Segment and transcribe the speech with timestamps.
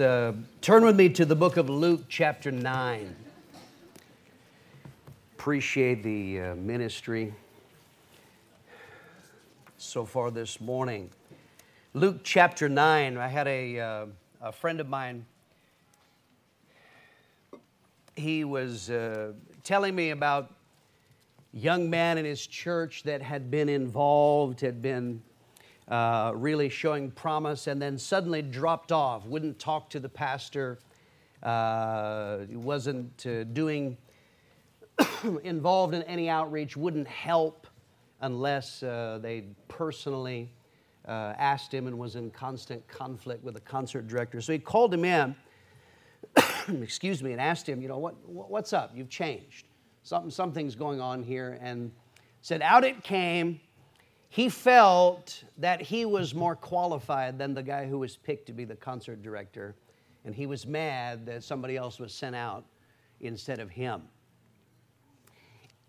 [0.00, 3.14] Uh, turn with me to the book of Luke, chapter 9.
[5.34, 7.34] Appreciate the uh, ministry
[9.76, 11.10] so far this morning.
[11.92, 13.18] Luke, chapter 9.
[13.18, 14.06] I had a, uh,
[14.40, 15.26] a friend of mine,
[18.16, 19.32] he was uh,
[19.64, 20.54] telling me about
[21.52, 25.20] young man in his church that had been involved, had been
[25.90, 30.78] uh, really showing promise, and then suddenly dropped off, wouldn't talk to the pastor,
[31.42, 33.96] uh, wasn't uh, doing,
[35.42, 37.66] involved in any outreach, wouldn't help
[38.20, 40.50] unless uh, they personally
[41.08, 44.40] uh, asked him and was in constant conflict with the concert director.
[44.40, 45.34] So he called him in,
[46.82, 48.92] excuse me, and asked him, you know, what, what's up?
[48.94, 49.66] You've changed.
[50.02, 51.58] Something, something's going on here.
[51.60, 51.90] And
[52.42, 53.60] said, out it came
[54.30, 58.64] he felt that he was more qualified than the guy who was picked to be
[58.64, 59.74] the concert director,
[60.24, 62.64] and he was mad that somebody else was sent out
[63.20, 64.02] instead of him.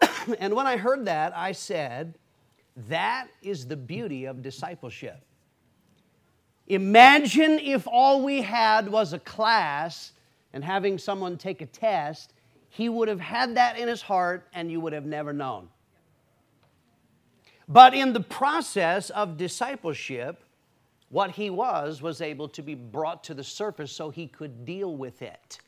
[0.40, 2.16] and when I heard that, I said,
[2.90, 5.22] That is the beauty of discipleship.
[6.66, 10.14] Imagine if all we had was a class
[10.54, 12.34] and having someone take a test,
[12.70, 15.70] he would have had that in his heart and you would have never known.
[17.72, 20.44] But in the process of discipleship,
[21.08, 24.98] what he was was able to be brought to the surface so he could deal
[24.98, 25.60] with it.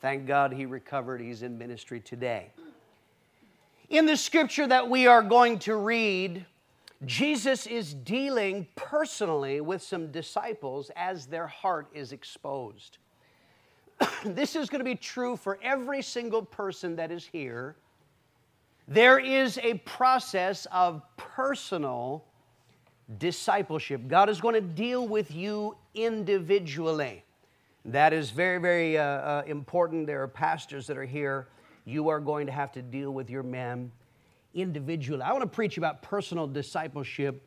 [0.00, 1.20] Thank God he recovered.
[1.20, 2.50] He's in ministry today.
[3.90, 6.46] In the scripture that we are going to read,
[7.04, 12.96] Jesus is dealing personally with some disciples as their heart is exposed.
[14.24, 17.76] this is going to be true for every single person that is here
[18.90, 22.24] there is a process of personal
[23.18, 24.08] discipleship.
[24.08, 27.24] God is going to deal with you individually.
[27.84, 30.08] That is very, very uh, uh, important.
[30.08, 31.46] There are pastors that are here.
[31.84, 33.92] You are going to have to deal with your men
[34.54, 35.22] individually.
[35.22, 37.46] I want to preach about personal discipleship.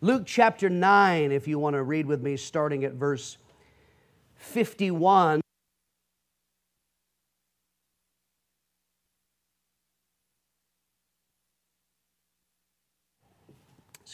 [0.00, 3.38] Luke chapter 9, if you want to read with me, starting at verse
[4.34, 5.40] 51.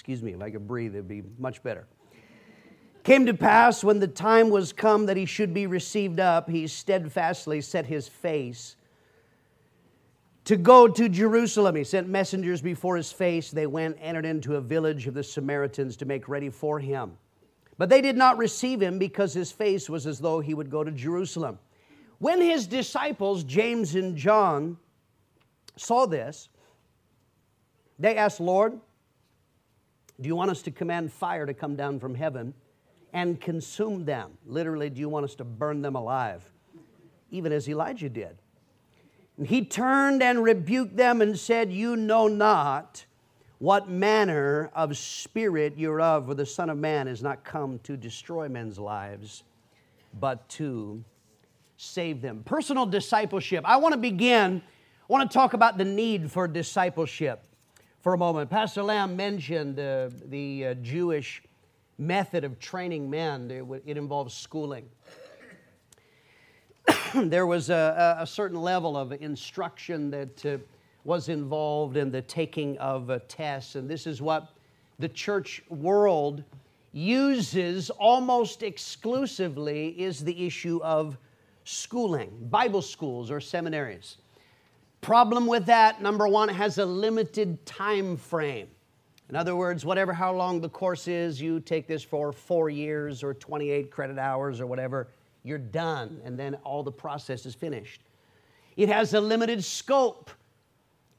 [0.07, 1.85] Excuse me, if I could breathe, it'd be much better.
[3.03, 6.69] Came to pass when the time was come that he should be received up, he
[6.69, 8.77] steadfastly set his face
[10.45, 11.75] to go to Jerusalem.
[11.75, 13.51] He sent messengers before his face.
[13.51, 17.19] They went, entered into a village of the Samaritans to make ready for him.
[17.77, 20.85] But they did not receive him because his face was as though he would go
[20.85, 21.59] to Jerusalem.
[22.19, 24.77] When his disciples, James and John,
[25.75, 26.49] saw this,
[27.99, 28.79] they asked, Lord,
[30.21, 32.55] do you want us to command fire to come down from heaven
[33.13, 34.39] and consume them?
[34.47, 36.51] Literally, do you want us to burn them alive?
[37.31, 38.39] Even as Elijah did.
[39.37, 43.05] And he turned and rebuked them and said, You know not
[43.59, 47.97] what manner of spirit you're of, for the Son of Man is not come to
[47.97, 49.43] destroy men's lives,
[50.19, 51.05] but to
[51.77, 52.43] save them.
[52.45, 53.65] Personal discipleship.
[53.67, 57.45] I want to begin, I want to talk about the need for discipleship
[58.07, 58.49] for a moment.
[58.49, 61.43] Pastor Lamb mentioned uh, the uh, Jewish
[61.99, 64.89] method of training men, it, it involves schooling.
[67.17, 70.59] there was a, a, certain level of instruction that uh,
[71.03, 74.53] was involved in the taking of uh, tests, and this is what
[75.01, 76.45] the church world
[76.93, 81.19] uses almost exclusively is the issue of
[81.65, 84.19] schooling, Bible schools or seminaries.
[85.01, 88.69] Problem with that, number one, has a limited time frame.
[89.29, 93.23] In other words, whatever how long the course is, you take this for four years
[93.23, 95.09] or 28 credit hours or whatever,
[95.43, 98.03] you're done, and then all the process is finished.
[98.77, 100.31] It has a limited scope.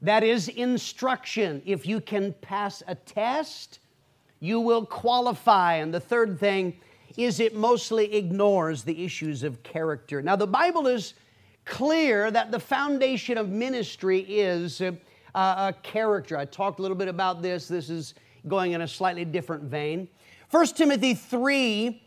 [0.02, 1.62] That is instruction.
[1.66, 3.80] If you can pass a test,
[4.40, 5.76] you will qualify.
[5.76, 6.80] And the third thing
[7.18, 10.22] is it mostly ignores the issues of character.
[10.22, 11.16] Now, the Bible is
[11.68, 14.94] clear that the foundation of ministry is uh,
[15.36, 16.38] a character.
[16.38, 17.68] I talked a little bit about this.
[17.68, 18.16] This is
[18.48, 20.08] going in a slightly different vein.
[20.50, 22.02] 1 Timothy 3,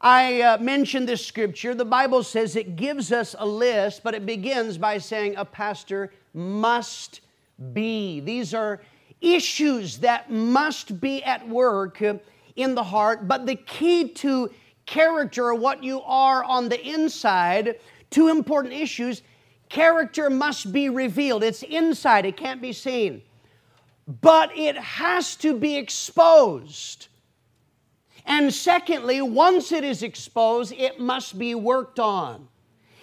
[0.00, 1.74] I uh, mentioned this scripture.
[1.74, 6.12] The Bible says it gives us a list, but it begins by saying a pastor
[6.34, 7.22] must
[7.72, 8.20] be.
[8.20, 8.80] These are
[9.20, 12.14] issues that must be at work uh,
[12.56, 14.50] in the heart, but the key to
[14.86, 17.76] character, what you are on the inside,
[18.10, 19.22] Two important issues
[19.68, 23.22] character must be revealed, it's inside, it can't be seen.
[24.06, 27.08] But it has to be exposed.
[28.24, 32.48] And secondly, once it is exposed, it must be worked on.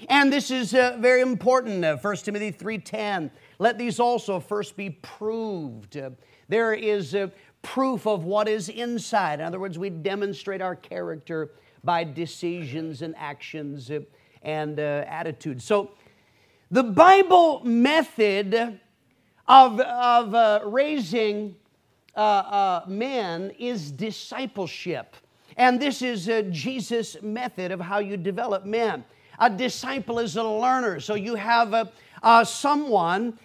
[0.10, 1.84] And this is uh, very important.
[1.84, 3.32] Uh, 1 Timothy 3:10.
[3.58, 5.98] Let these also first be proved.
[5.98, 6.12] Uh,
[6.48, 7.30] there is uh,
[7.62, 9.40] proof of what is inside.
[9.40, 11.52] In other words, we demonstrate our character
[11.84, 14.02] by decisions and actions uh,
[14.46, 15.66] and uh, attitudes.
[15.66, 15.92] So,
[16.72, 18.80] the Bible method
[19.48, 21.56] of, of uh, raising
[22.16, 25.16] uh, uh, men is discipleship.
[25.58, 29.04] And this is uh, Jesus' method of how you develop men.
[29.40, 31.00] A disciple is a learner.
[31.00, 31.92] So you have
[32.24, 33.38] uh, someone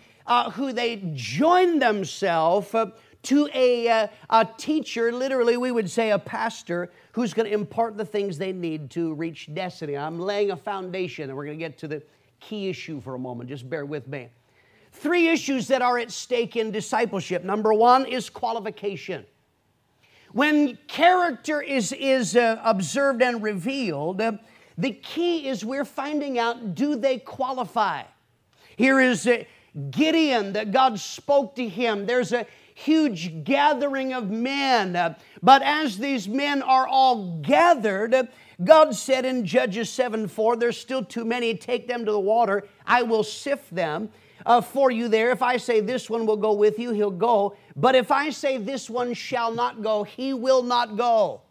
[0.53, 2.75] who they join themselves
[3.23, 7.97] to a, uh, a teacher, literally, we would say a pastor, who's going to impart
[7.97, 9.97] the things they need to reach destiny.
[9.97, 12.03] I'm laying a foundation, and we're going to get to the
[12.41, 13.49] key issue for a moment.
[13.49, 14.29] Just bear with me.
[14.93, 17.45] Three issues that are at stake in discipleship.
[17.45, 19.25] Number one is qualification.
[20.33, 24.33] When character is, is uh, observed and revealed, uh,
[24.79, 28.05] the key is we're finding out do they qualify?
[28.77, 29.45] Here is uh,
[29.91, 32.07] Gideon that God spoke to him.
[32.07, 32.47] There's a
[32.81, 35.17] huge gathering of men.
[35.43, 38.29] But as these men are all gathered,
[38.63, 42.65] God said in Judges 7 4, there's still too many, take them to the water,
[42.87, 44.11] I will sift them.
[44.47, 45.33] Uh, for you there.
[45.33, 47.59] If I say this one will go with you, he'll go.
[47.77, 51.43] But if I say this one shall not go, he will not go.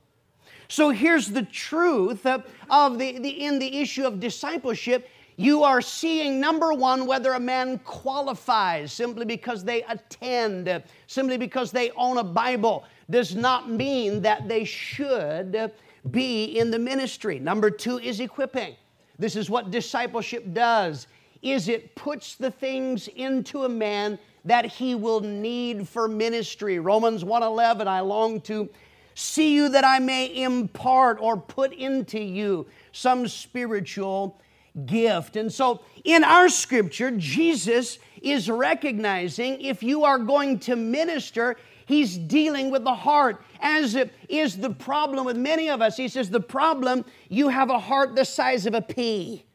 [0.70, 2.44] So here's the truth of
[2.98, 5.08] the, the in the issue of discipleship.
[5.40, 11.72] You are seeing, number one, whether a man qualifies simply because they attend, simply because
[11.72, 15.72] they own a Bible, does not mean that they should
[16.12, 17.40] be in the ministry.
[17.40, 18.76] Number two is equipping.
[19.18, 21.08] This is what discipleship does
[21.42, 26.80] is it puts the things into a man that he will need for ministry.
[26.80, 28.68] Romans 1:11 I long to
[29.20, 34.40] See you that I may impart or put into you some spiritual
[34.86, 35.36] gift.
[35.36, 42.18] And so in our scripture, Jesus is recognizing if you are going to minister, he's
[42.18, 45.98] dealing with the heart, as it is the problem with many of us.
[45.98, 49.46] He says, The problem, you have a heart the size of a pea.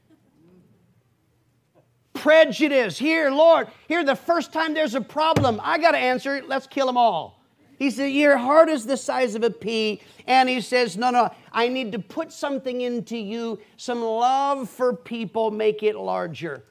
[2.13, 2.97] Prejudice.
[2.97, 6.49] Here, Lord, here, the first time there's a problem, I got to answer it.
[6.49, 7.34] Let's kill them all.
[7.79, 10.01] He said, Your heart is the size of a pea.
[10.27, 14.95] And he says, No, no, I need to put something into you, some love for
[14.95, 16.65] people, make it larger.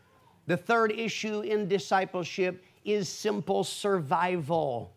[0.48, 4.94] The third issue in discipleship is simple survival.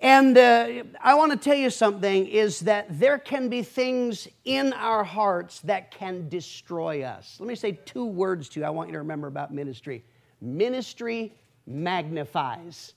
[0.00, 4.72] And uh, I want to tell you something is that there can be things in
[4.74, 7.36] our hearts that can destroy us.
[7.40, 10.04] Let me say two words to you I want you to remember about ministry.
[10.40, 11.34] Ministry
[11.66, 12.94] magnifies.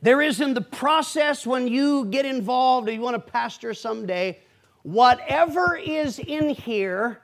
[0.00, 4.38] There is in the process when you get involved or you want to pastor someday,
[4.82, 7.20] whatever is in here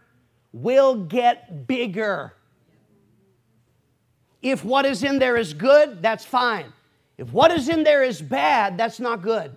[0.53, 2.35] will get bigger.
[4.43, 6.73] If what is in there is good, that's fine.
[7.17, 9.55] If what is in there is bad, that's not good.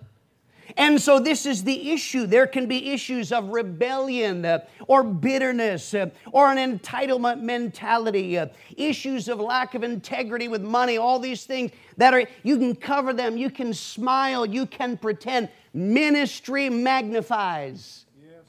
[0.78, 2.24] And so, this is the issue.
[2.24, 8.46] There can be issues of rebellion uh, or bitterness uh, or an entitlement mentality, uh,
[8.76, 13.12] issues of lack of integrity with money, all these things that are, you can cover
[13.12, 15.48] them, you can smile, you can pretend.
[15.74, 18.04] Ministry magnifies.
[18.22, 18.44] Yes.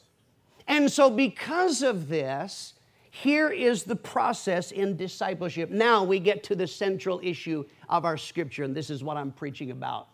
[0.67, 2.75] And so, because of this,
[3.09, 5.71] here is the process in discipleship.
[5.71, 9.31] Now we get to the central issue of our scripture, and this is what I'm
[9.31, 10.09] preaching about.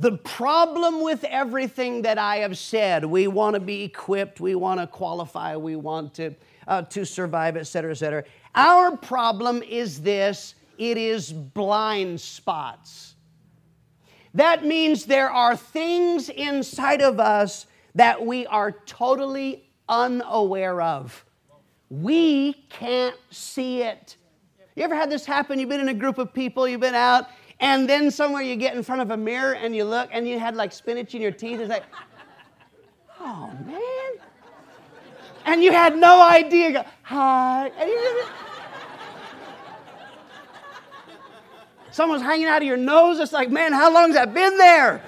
[0.00, 4.78] The problem with everything that I have said, we want to be equipped, we want
[4.78, 6.34] to qualify, we want to,
[6.68, 8.24] uh, to survive, et cetera, et cetera.
[8.54, 13.16] Our problem is this it is blind spots.
[14.34, 21.24] That means there are things inside of us that we are totally unaware of.
[21.90, 24.16] We can't see it.
[24.76, 25.58] You ever had this happen?
[25.58, 27.26] You've been in a group of people, you've been out,
[27.60, 30.38] and then somewhere you get in front of a mirror and you look and you
[30.38, 31.60] had like spinach in your teeth.
[31.60, 31.84] It's like,
[33.20, 34.12] oh man.
[35.44, 36.72] And you had no idea.
[36.72, 37.68] Go, Hi.
[37.68, 38.32] And you just,
[41.90, 43.18] someone's hanging out of your nose.
[43.18, 45.02] It's like, man, how long's that been there?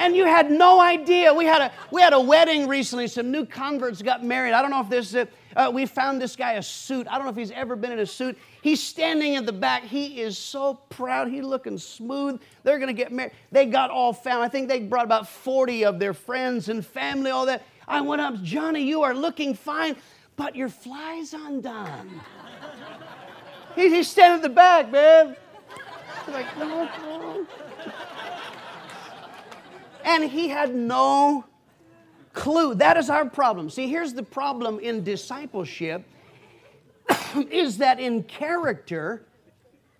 [0.00, 1.32] and you had no idea.
[1.32, 3.06] We had a we had a wedding recently.
[3.06, 4.54] Some new converts got married.
[4.54, 5.14] I don't know if this.
[5.14, 7.06] Uh, uh, we found this guy a suit.
[7.08, 8.38] I don't know if he's ever been in a suit.
[8.62, 9.84] He's standing in the back.
[9.84, 11.28] He is so proud.
[11.28, 12.40] He's looking smooth.
[12.62, 13.32] They're going to get married.
[13.50, 14.42] They got all found.
[14.42, 17.64] I think they brought about 40 of their friends and family, all that.
[17.88, 19.96] I went up, Johnny, you are looking fine,
[20.36, 22.20] but your fly's undone.
[23.74, 25.36] he's standing in the back, man.
[26.28, 27.46] like, no, no.
[30.04, 31.44] And he had no
[32.32, 32.74] clue.
[32.74, 33.70] That is our problem.
[33.70, 36.04] See, here's the problem in discipleship
[37.50, 39.24] is that in character,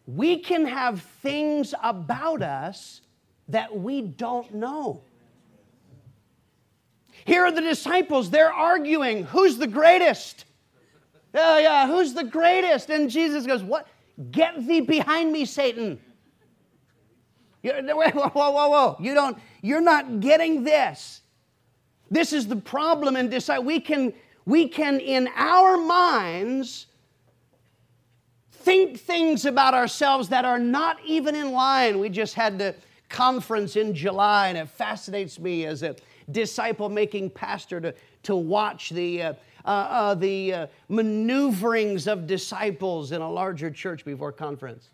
[0.07, 3.01] we can have things about us
[3.49, 5.03] that we don't know.
[7.25, 10.47] Here are the disciples, they're arguing who's the greatest?
[11.35, 12.91] Yeah, yeah, who's the greatest?
[12.91, 13.87] And Jesus goes, What?
[14.31, 16.01] Get thee behind me, Satan.
[17.63, 17.71] Whoa,
[18.11, 18.97] whoa, whoa, whoa.
[19.01, 21.20] You don't, you're not getting this.
[22.11, 23.61] This is the problem in decide.
[23.61, 24.12] We can,
[24.45, 26.87] we can in our minds
[28.50, 31.99] think things about ourselves that are not even in line.
[31.99, 32.75] We just had the
[33.09, 35.97] conference in July, and it fascinates me as a
[36.31, 39.33] disciple making pastor to, to watch the, uh,
[39.64, 44.88] uh, uh, the uh, maneuverings of disciples in a larger church before conference.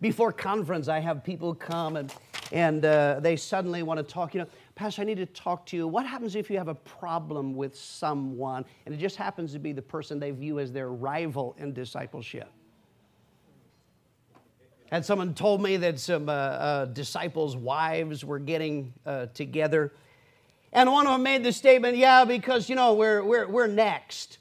[0.00, 2.12] Before conference, I have people come and,
[2.52, 4.34] and uh, they suddenly want to talk.
[4.34, 4.46] You know,
[4.80, 5.86] Pastor, I need to talk to you.
[5.86, 9.72] What happens if you have a problem with someone and it just happens to be
[9.72, 12.50] the person they view as their rival in discipleship?
[14.90, 19.92] And someone told me that some uh, uh, disciples' wives were getting uh, together.
[20.72, 24.38] And one of them made the statement, yeah, because, you know, we're, we're, we're next.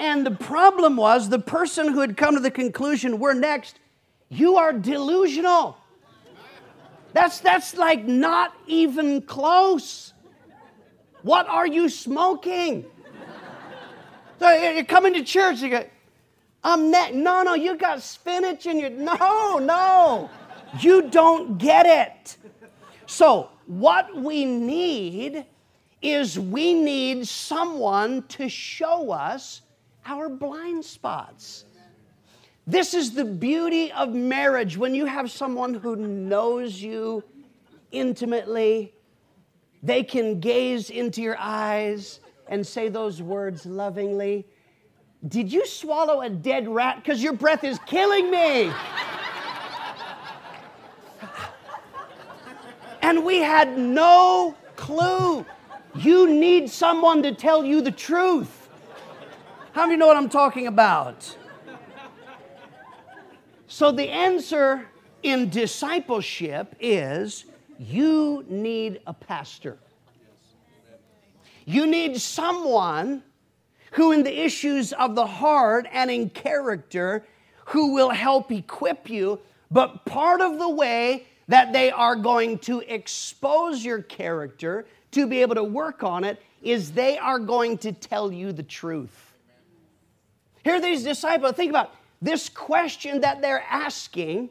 [0.00, 3.78] And the problem was the person who had come to the conclusion, we're next,
[4.28, 5.76] you are delusional.
[7.12, 10.12] That's, that's like not even close.
[11.22, 12.84] What are you smoking?
[14.38, 15.84] So you're coming to church, you go,
[16.62, 17.14] I'm net.
[17.14, 18.90] No, no, you got spinach in your.
[18.90, 20.30] No, no.
[20.78, 22.36] You don't get it.
[23.06, 25.44] So, what we need
[26.02, 29.62] is we need someone to show us
[30.06, 31.64] our blind spots.
[32.70, 37.24] This is the beauty of marriage when you have someone who knows you
[37.90, 38.94] intimately.
[39.82, 44.46] They can gaze into your eyes and say those words lovingly.
[45.26, 47.02] Did you swallow a dead rat?
[47.02, 48.72] Because your breath is killing me.
[53.02, 55.44] and we had no clue.
[55.96, 58.68] You need someone to tell you the truth.
[59.72, 61.36] How many know what I'm talking about?
[63.72, 64.84] So the answer
[65.22, 67.44] in discipleship is
[67.78, 69.78] you need a pastor.
[71.66, 73.22] You need someone
[73.92, 77.24] who, in the issues of the heart and in character,
[77.66, 79.38] who will help equip you.
[79.70, 85.42] But part of the way that they are going to expose your character to be
[85.42, 89.32] able to work on it is they are going to tell you the truth.
[90.64, 91.52] Here are these disciples.
[91.52, 94.50] Think about this question that they're asking,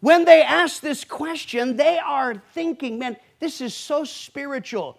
[0.00, 4.98] when they ask this question, they are thinking, man, this is so spiritual.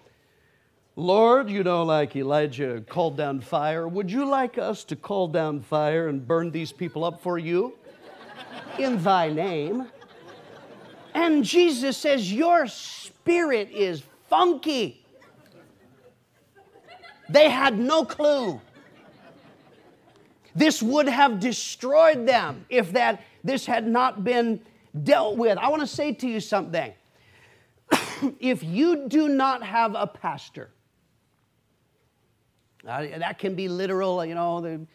[0.96, 5.62] Lord, you know, like Elijah called down fire, would you like us to call down
[5.62, 7.74] fire and burn these people up for you
[8.80, 9.88] in thy name?
[11.14, 15.06] And Jesus says, Your spirit is funky.
[17.30, 18.62] They had no clue.
[20.56, 24.62] This would have destroyed them if that this had not been
[25.04, 25.58] dealt with.
[25.58, 26.94] I want to say to you something.
[28.40, 30.72] if you do not have a pastor,
[32.88, 34.88] uh, that can be literal, you know, the,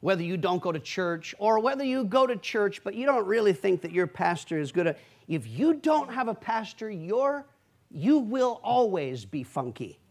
[0.00, 3.26] whether you don't go to church or whether you go to church but you don't
[3.26, 4.96] really think that your pastor is good.
[5.28, 7.46] If you don't have a pastor, you're,
[7.90, 10.01] you will always be funky.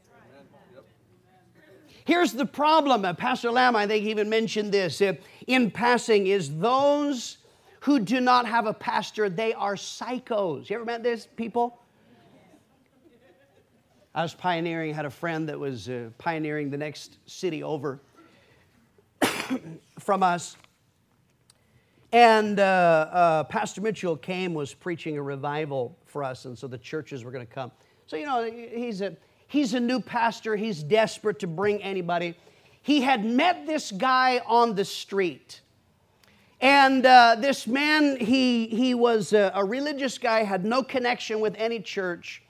[2.05, 3.05] Here's the problem.
[3.05, 5.13] Uh, Pastor Lamb, I think, even mentioned this uh,
[5.47, 7.37] in passing is those
[7.81, 10.69] who do not have a pastor, they are psychos.
[10.69, 11.79] You ever met this people?
[14.13, 17.99] I was pioneering, had a friend that was uh, pioneering the next city over
[19.99, 20.57] from us.
[22.11, 26.77] And uh, uh, Pastor Mitchell came, was preaching a revival for us, and so the
[26.77, 27.71] churches were going to come.
[28.05, 29.15] So, you know, he's a
[29.51, 32.37] He's a new pastor, he's desperate to bring anybody.
[32.83, 35.59] He had met this guy on the street.
[36.61, 41.53] And uh, this man, he, he was a, a religious guy, had no connection with
[41.57, 42.41] any church.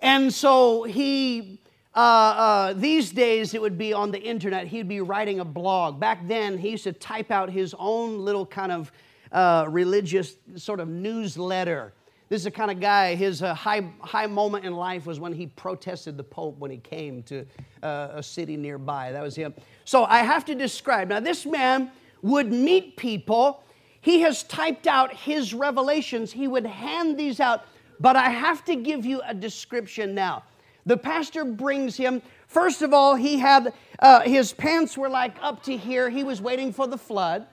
[0.00, 1.60] And so he,
[1.94, 6.00] uh, uh, these days it would be on the internet, he'd be writing a blog.
[6.00, 8.90] Back then, he used to type out his own little kind of
[9.30, 11.92] uh, religious sort of newsletter.
[12.28, 15.32] This is the kind of guy, his uh, high, high moment in life was when
[15.32, 17.46] he protested the Pope when he came to
[17.82, 19.12] uh, a city nearby.
[19.12, 19.54] That was him.
[19.84, 21.08] So I have to describe.
[21.08, 21.92] Now, this man
[22.22, 23.62] would meet people.
[24.00, 26.32] He has typed out his revelations.
[26.32, 27.64] He would hand these out
[28.00, 30.44] but I have to give you a description now.
[30.84, 32.22] The pastor brings him.
[32.46, 36.08] First of all, he had uh, his pants were like up to here.
[36.10, 37.46] He was waiting for the flood.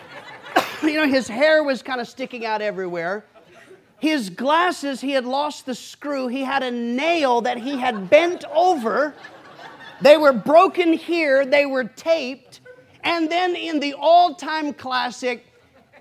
[0.82, 3.24] you know, his hair was kind of sticking out everywhere.
[3.98, 6.28] His glasses, he had lost the screw.
[6.28, 9.14] He had a nail that he had bent over.
[10.00, 12.60] They were broken here, they were taped.
[13.02, 15.46] And then in the all time classic,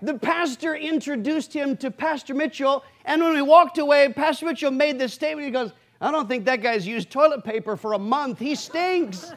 [0.01, 2.84] the pastor introduced him to Pastor Mitchell.
[3.06, 5.46] And when we walked away, Pastor Mitchell made this statement.
[5.46, 8.38] He goes, I don't think that guy's used toilet paper for a month.
[8.38, 9.34] He stinks.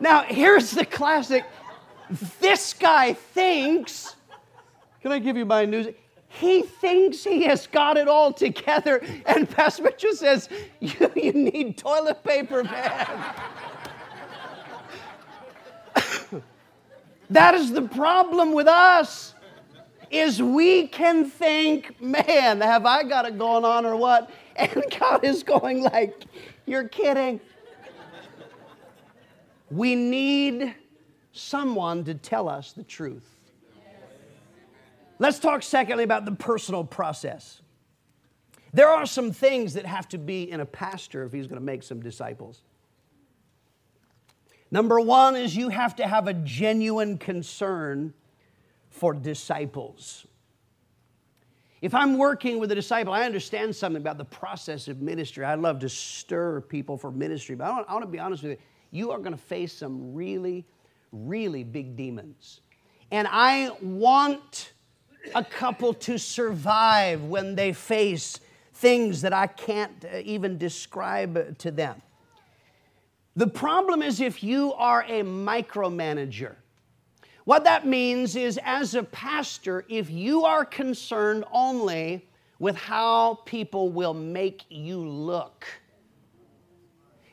[0.00, 1.44] now, here's the classic
[2.40, 4.16] this guy thinks,
[5.00, 5.86] can I give you my news?
[6.38, 9.04] He thinks he has got it all together.
[9.26, 10.48] And Pastor Mitchell says,
[10.80, 13.34] You, you need toilet paper, man.
[17.30, 19.34] that is the problem with us
[20.10, 24.30] is we can think, man, have I got it going on or what?
[24.56, 26.24] And God is going like,
[26.66, 27.40] you're kidding.
[29.70, 30.74] We need
[31.32, 33.31] someone to tell us the truth.
[35.22, 37.60] Let's talk secondly about the personal process.
[38.72, 41.64] There are some things that have to be in a pastor if he's going to
[41.64, 42.62] make some disciples.
[44.72, 48.14] Number one is you have to have a genuine concern
[48.90, 50.26] for disciples.
[51.80, 55.44] If I'm working with a disciple, I understand something about the process of ministry.
[55.44, 58.42] I love to stir people for ministry, but I want, I want to be honest
[58.42, 58.58] with you.
[58.90, 60.66] You are going to face some really,
[61.12, 62.60] really big demons.
[63.12, 64.72] And I want
[65.34, 68.40] a couple to survive when they face
[68.74, 72.02] things that I can't uh, even describe to them.
[73.36, 76.56] The problem is if you are a micromanager.
[77.44, 83.90] What that means is, as a pastor, if you are concerned only with how people
[83.90, 85.66] will make you look,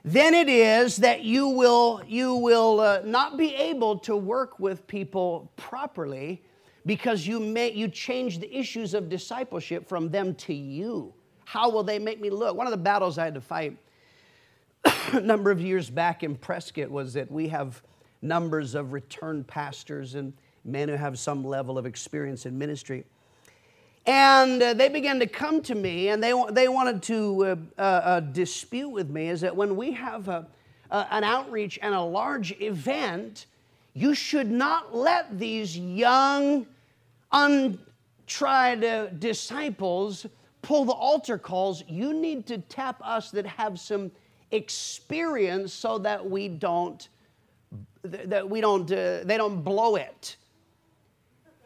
[0.04, 4.88] then it is that you will, you will uh, not be able to work with
[4.88, 6.42] people properly
[6.86, 11.14] because you, may, you change the issues of discipleship from them to you.
[11.46, 12.56] How will they make me look?
[12.56, 13.78] One of the battles I had to fight
[15.14, 17.82] a number of years back in Prescott was that we have
[18.22, 20.34] numbers of returned pastors and
[20.66, 23.06] men who have some level of experience in ministry.
[24.06, 27.82] And uh, they began to come to me and they, they wanted to uh, uh,
[27.82, 30.48] uh dispute with me is that when we have a,
[30.92, 33.46] an outreach and a large event,
[33.94, 36.66] you should not let these young,
[37.32, 40.26] untried uh, disciples
[40.62, 41.84] pull the altar calls.
[41.88, 44.12] You need to tap us that have some
[44.52, 47.08] experience so that we don't
[48.04, 50.38] that we don't, uh, they don't blow it.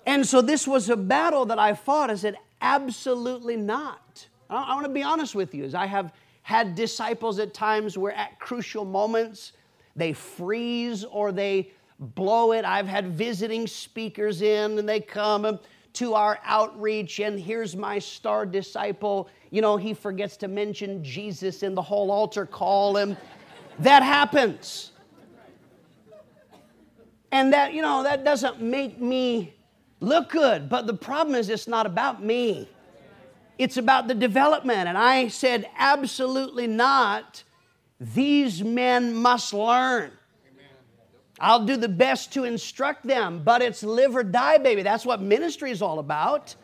[0.05, 2.09] And so this was a battle that I fought.
[2.09, 4.27] I said, absolutely not.
[4.49, 7.97] I, I want to be honest with you, as I have had disciples at times
[7.97, 9.53] where at crucial moments
[9.95, 12.65] they freeze or they blow it.
[12.65, 15.59] I've had visiting speakers in and they come um,
[15.93, 19.29] to our outreach and here's my star disciple.
[19.51, 23.15] You know, he forgets to mention Jesus in the whole altar call and
[23.79, 24.91] that happens.
[27.31, 29.55] And that, you know, that doesn't make me
[29.99, 30.69] look good.
[30.69, 32.69] But the problem is, it's not about me,
[33.57, 34.87] it's about the development.
[34.87, 37.43] And I said, absolutely not.
[37.99, 40.11] These men must learn.
[41.43, 44.81] I'll do the best to instruct them, but it's live or die, baby.
[44.81, 46.55] That's what ministry is all about.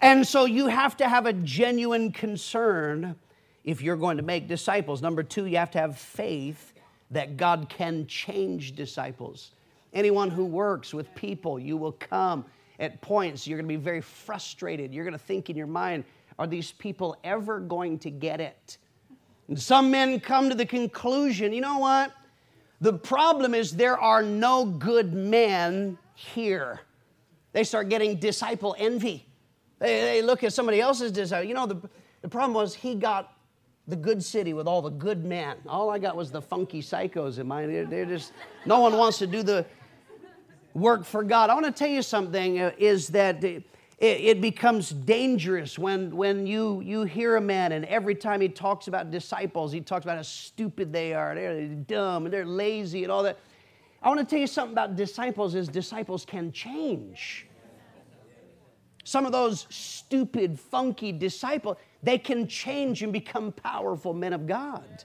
[0.00, 3.16] And so you have to have a genuine concern
[3.64, 5.02] if you're going to make disciples.
[5.02, 6.72] Number two, you have to have faith
[7.10, 9.50] that God can change disciples.
[9.92, 12.44] Anyone who works with people, you will come
[12.78, 14.94] at points you're going to be very frustrated.
[14.94, 16.04] You're going to think in your mind,
[16.38, 18.78] are these people ever going to get it?
[19.48, 22.12] And some men come to the conclusion, you know what?
[22.80, 26.80] The problem is there are no good men here.
[27.52, 29.26] They start getting disciple envy.
[29.78, 31.46] They, they look at somebody else's disciple.
[31.46, 31.80] You know, the,
[32.22, 33.34] the problem was he got
[33.86, 35.56] the good city with all the good men.
[35.66, 37.70] All I got was the funky psychos in mine.
[37.72, 38.32] They're, they're just,
[38.64, 39.66] no one wants to do the
[40.74, 41.50] work for God.
[41.50, 43.40] I want to tell you something uh, is that
[44.00, 48.48] it, it, becomes dangerous when, when you, you hear a man and every time he
[48.48, 51.34] talks about disciples, he talks about how stupid they are.
[51.34, 53.38] They're dumb and they're lazy and all that.
[54.02, 57.46] I want to tell you something about disciples is disciples can change.
[59.04, 65.04] Some of those stupid, funky disciples, they can change and become powerful men of God.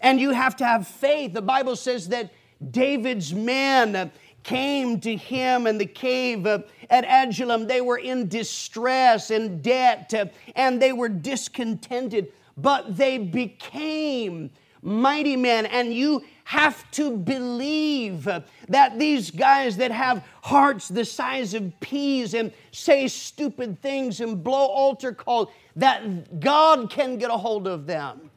[0.00, 1.34] And you have to have faith.
[1.34, 2.32] The Bible says that
[2.70, 4.10] David's men
[4.44, 10.26] came to him in the cave at Adullam, they were in distress and debt uh,
[10.54, 14.50] and they were discontented, but they became
[14.82, 15.66] mighty men.
[15.66, 18.28] And you have to believe
[18.68, 24.44] that these guys that have hearts the size of peas and say stupid things and
[24.44, 28.30] blow altar calls, that God can get a hold of them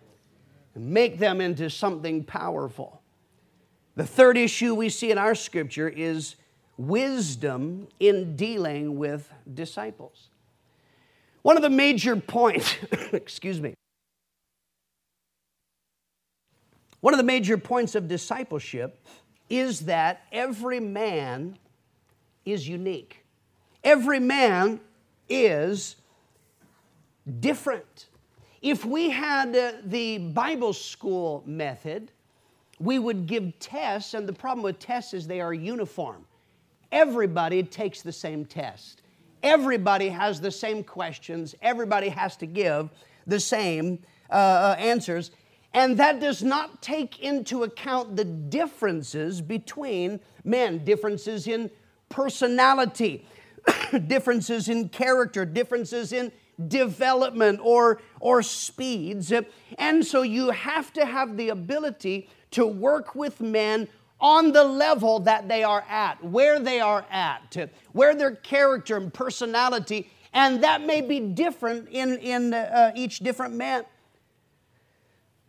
[0.73, 2.96] and make them into something powerful.
[3.97, 6.35] The third issue we see in our scripture is
[6.77, 10.29] wisdom in dealing with disciples.
[11.41, 12.75] One of the major points,
[13.11, 13.73] excuse me,
[16.99, 19.05] One of the major points of discipleship
[19.49, 21.57] is that every man
[22.43, 23.23] is unique.
[23.83, 24.79] Every man
[25.29, 25.95] is
[27.39, 28.07] different.
[28.61, 32.11] If we had the Bible school method,
[32.79, 36.25] we would give tests, and the problem with tests is they are uniform.
[36.91, 39.01] Everybody takes the same test.
[39.43, 41.55] Everybody has the same questions.
[41.61, 42.89] Everybody has to give
[43.25, 45.31] the same uh, uh answers.
[45.73, 51.69] And that does not take into account the differences between men, differences in
[52.09, 53.27] personality,
[54.07, 56.31] differences in character, differences in
[56.67, 59.31] development or, or speeds.
[59.77, 63.87] And so you have to have the ability to work with men
[64.19, 69.13] on the level that they are at, where they are at, where their character and
[69.13, 73.85] personality, and that may be different in, in uh, each different man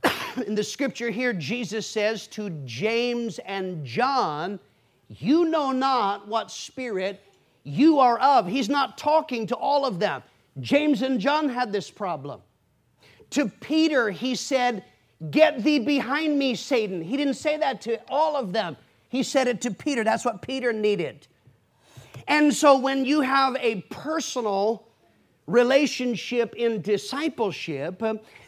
[0.47, 4.59] in the scripture here, Jesus says to James and John,
[5.09, 7.21] You know not what spirit
[7.65, 8.47] you are of.
[8.47, 10.23] He's not talking to all of them.
[10.61, 12.41] James and John had this problem.
[13.31, 14.85] To Peter, he said,
[15.31, 17.03] Get thee behind me, Satan.
[17.03, 18.77] He didn't say that to all of them.
[19.09, 20.05] He said it to Peter.
[20.05, 21.27] That's what Peter needed.
[22.29, 24.87] And so when you have a personal
[25.47, 28.03] relationship in discipleship,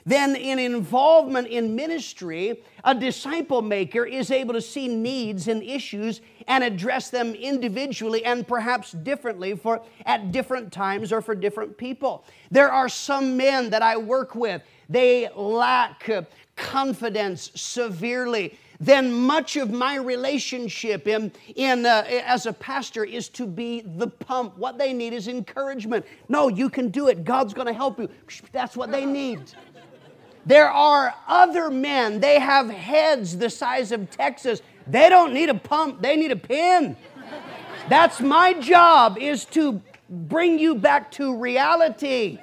[0.04, 6.20] then in involvement in ministry, a disciple maker is able to see needs and issues
[6.46, 12.24] and address them individually and perhaps differently for at different times or for different people.
[12.50, 16.10] There are some men that I work with, they lack
[16.60, 23.46] confidence severely then much of my relationship in, in, uh, as a pastor is to
[23.46, 24.56] be the pump.
[24.56, 26.06] What they need is encouragement.
[26.30, 27.22] No, you can do it.
[27.22, 28.08] God's going to help you.
[28.52, 29.52] That's what they need.
[30.46, 34.62] There are other men, they have heads the size of Texas.
[34.86, 36.96] They don't need a pump, they need a pin.
[37.90, 42.38] That's my job is to bring you back to reality.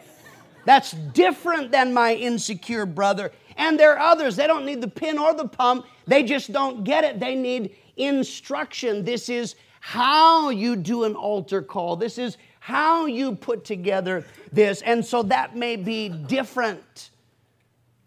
[0.65, 3.31] That's different than my insecure brother.
[3.57, 5.85] And there are others, they don't need the pin or the pump.
[6.05, 7.19] They just don't get it.
[7.19, 9.03] They need instruction.
[9.03, 11.95] This is how you do an altar call.
[11.95, 14.81] This is how you put together this.
[14.83, 17.09] And so that may be different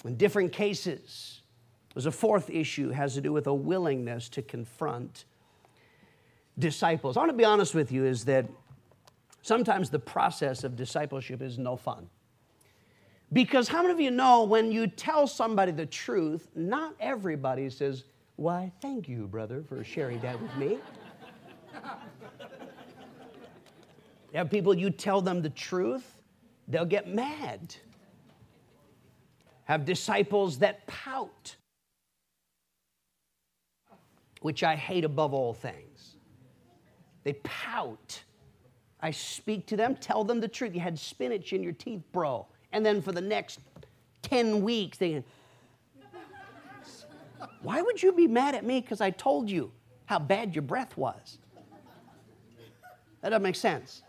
[0.05, 1.41] in different cases.
[1.95, 5.25] There's a fourth issue has to do with a willingness to confront
[6.59, 7.17] disciples.
[7.17, 8.47] I want to be honest with you is that
[9.43, 12.09] sometimes the process of discipleship is no fun.
[13.33, 18.05] Because how many of you know when you tell somebody the truth, not everybody says,
[18.37, 20.79] Why, thank you, brother, for sharing that with me.
[24.33, 26.23] you have people, you tell them the truth,
[26.67, 27.77] they'll get mad.
[29.65, 31.55] Have disciples that pout,
[34.41, 36.17] which I hate above all things.
[37.23, 38.25] They pout.
[39.01, 40.75] I speak to them, tell them the truth.
[40.75, 43.61] You had spinach in your teeth, bro and then for the next
[44.23, 45.23] 10 weeks, they,
[47.63, 49.73] why would you be mad at me because I told you
[50.07, 51.39] how bad your breath was?
[53.21, 54.03] That doesn't make sense.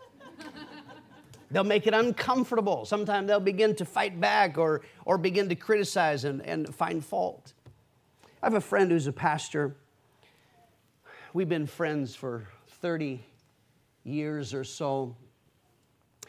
[1.50, 2.86] They'll make it uncomfortable.
[2.86, 7.52] Sometimes they'll begin to fight back or, or begin to criticize and, and find fault.
[8.42, 9.76] I have a friend who's a pastor.
[11.34, 12.48] We've been friends for
[12.80, 13.22] 30
[14.02, 15.14] years or so.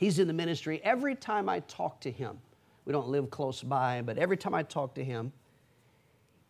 [0.03, 0.81] He's in the ministry.
[0.83, 2.37] Every time I talk to him,
[2.83, 5.31] we don't live close by, but every time I talk to him,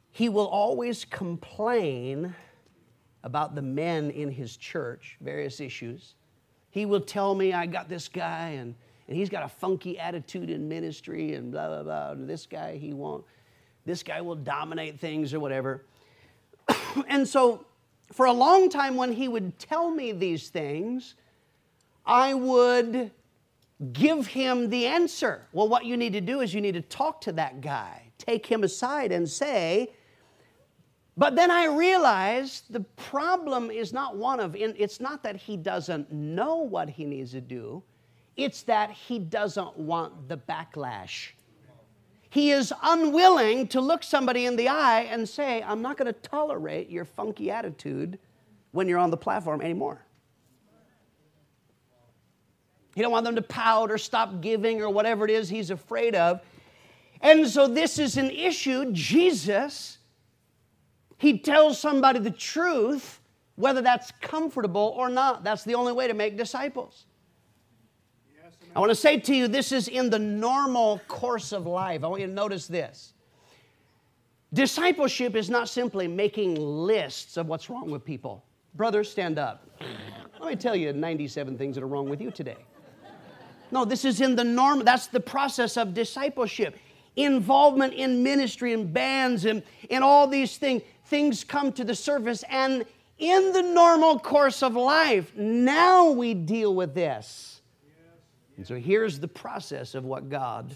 [0.09, 2.33] he will always complain
[3.23, 6.15] about the men in his church, various issues.
[6.71, 8.73] He will tell me, I got this guy, and,
[9.07, 12.11] and he's got a funky attitude in ministry, and blah, blah, blah.
[12.13, 13.23] And this guy, he won't,
[13.85, 15.83] this guy will dominate things or whatever.
[17.07, 17.67] and so,
[18.11, 21.13] for a long time, when he would tell me these things,
[22.03, 23.11] I would
[23.91, 25.47] give him the answer.
[25.51, 28.45] Well, what you need to do is you need to talk to that guy, take
[28.45, 29.91] him aside and say,
[31.17, 36.11] But then I realized the problem is not one of, it's not that he doesn't
[36.11, 37.83] know what he needs to do,
[38.35, 41.31] it's that he doesn't want the backlash.
[42.29, 46.19] He is unwilling to look somebody in the eye and say, I'm not going to
[46.19, 48.17] tolerate your funky attitude
[48.71, 50.03] when you're on the platform anymore.
[52.95, 56.15] He don't want them to pout or stop giving or whatever it is he's afraid
[56.15, 56.41] of.
[57.21, 58.91] And so this is an issue.
[58.91, 59.97] Jesus
[61.23, 63.21] he tells somebody the truth,
[63.55, 65.41] whether that's comfortable or not.
[65.41, 67.05] That's the only way to make disciples.
[68.75, 72.03] I want to say to you, this is in the normal course of life.
[72.03, 73.13] I want you to notice this.
[74.53, 78.43] Discipleship is not simply making lists of what's wrong with people.
[78.75, 79.65] Brothers, stand up.
[80.41, 82.57] Let me tell you 97 things that are wrong with you today.
[83.73, 84.85] No, this is in the norm.
[84.85, 86.77] That's the process of discipleship.
[87.15, 92.43] Involvement in ministry and bands and, and all these things things come to the surface,
[92.49, 92.85] and
[93.19, 97.61] in the normal course of life, now we deal with this.
[98.57, 100.75] And so here's the process of what God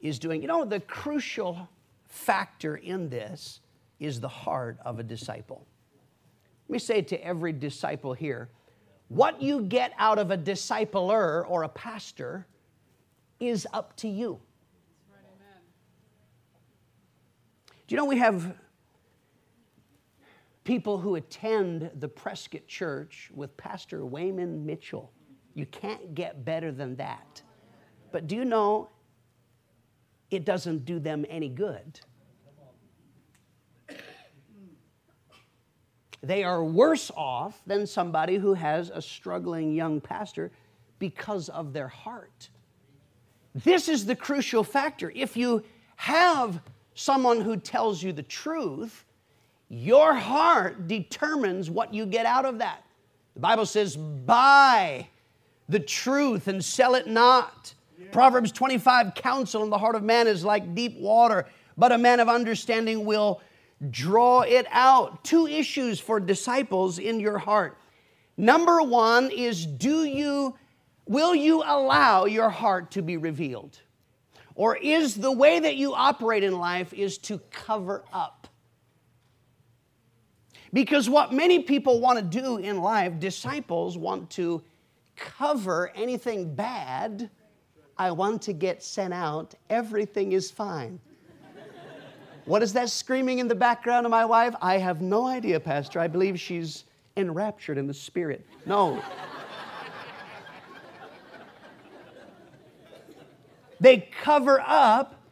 [0.00, 0.42] is doing.
[0.42, 1.68] You know, the crucial
[2.08, 3.60] factor in this
[3.98, 5.66] is the heart of a disciple.
[6.68, 8.48] Let me say to every disciple here
[9.10, 12.46] what you get out of a discipler or a pastor
[13.40, 14.40] is up to you.
[17.88, 18.54] Do you know we have
[20.62, 25.10] people who attend the Prescott Church with Pastor Wayman Mitchell.
[25.54, 27.42] You can't get better than that.
[28.12, 28.90] But do you know
[30.30, 31.98] it doesn't do them any good?
[36.22, 40.50] They are worse off than somebody who has a struggling young pastor
[40.98, 42.50] because of their heart.
[43.54, 45.10] This is the crucial factor.
[45.14, 45.64] If you
[45.96, 46.60] have
[46.94, 49.04] someone who tells you the truth,
[49.68, 52.84] your heart determines what you get out of that.
[53.34, 55.06] The Bible says, buy
[55.68, 57.74] the truth and sell it not.
[57.98, 58.06] Yeah.
[58.12, 61.46] Proverbs 25 counsel in the heart of man is like deep water,
[61.78, 63.40] but a man of understanding will
[63.88, 65.24] draw it out.
[65.24, 67.78] Two issues for disciples in your heart.
[68.36, 70.56] Number one is do you
[71.06, 73.78] will you allow your heart to be revealed?
[74.54, 78.48] Or is the way that you operate in life is to cover up?
[80.72, 84.62] Because what many people want to do in life, disciples want to
[85.16, 87.30] cover anything bad.
[87.98, 89.54] I want to get sent out.
[89.68, 91.00] Everything is fine.
[92.50, 94.56] What is that screaming in the background of my wife?
[94.60, 96.00] I have no idea, Pastor.
[96.00, 96.82] I believe she's
[97.16, 98.44] enraptured in the spirit.
[98.66, 99.00] No.
[103.78, 105.22] they cover up,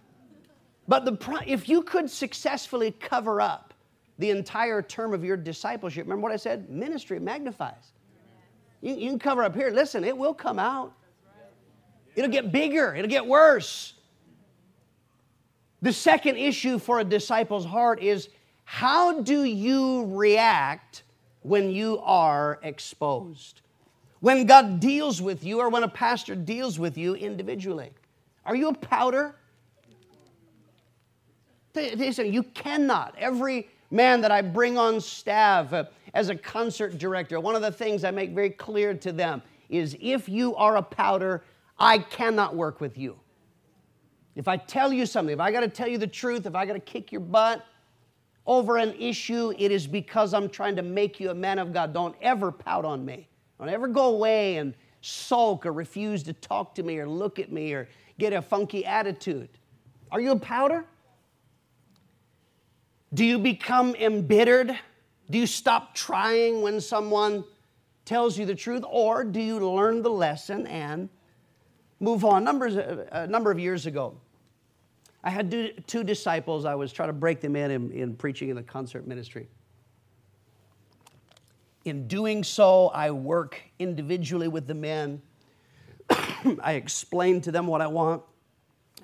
[0.87, 3.74] but the, if you could successfully cover up,
[4.18, 6.04] the entire term of your discipleship.
[6.04, 6.70] Remember what I said?
[6.70, 7.94] Ministry magnifies.
[8.81, 9.70] You, you can cover up here.
[9.70, 10.92] Listen, it will come out.
[12.14, 13.94] It'll get bigger, it'll get worse.
[15.80, 18.28] The second issue for a disciple's heart is
[18.64, 21.04] how do you react
[21.42, 23.62] when you are exposed?
[24.20, 27.90] When God deals with you or when a pastor deals with you individually?
[28.44, 29.36] Are you a pouter?
[31.74, 33.14] You cannot.
[33.16, 37.70] Every man that I bring on staff uh, as a concert director, one of the
[37.70, 41.44] things I make very clear to them is if you are a pouter,
[41.78, 43.18] I cannot work with you.
[44.38, 46.64] If I tell you something, if I got to tell you the truth, if I
[46.64, 47.66] got to kick your butt
[48.46, 51.92] over an issue, it is because I'm trying to make you a man of God.
[51.92, 53.29] Don't ever pout on me.
[53.59, 57.51] Don't ever go away and sulk or refuse to talk to me or look at
[57.51, 57.88] me or
[58.20, 59.48] get a funky attitude.
[60.12, 60.85] Are you a pouter?
[63.12, 64.79] Do you become embittered?
[65.31, 67.42] Do you stop trying when someone
[68.05, 68.85] tells you the truth?
[68.88, 71.09] Or do you learn the lesson and
[71.98, 72.44] move on?
[72.44, 74.14] Numbers, uh, a number of years ago,
[75.24, 76.64] I had two disciples.
[76.64, 79.48] I was trying to break them in, in, in preaching in the concert ministry.
[81.85, 85.22] In doing so, I work individually with the men.
[86.62, 88.22] I explain to them what I want.